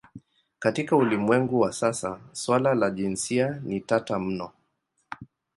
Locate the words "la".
2.75-2.89